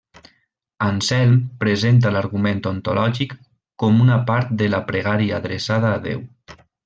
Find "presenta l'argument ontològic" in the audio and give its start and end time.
1.63-3.35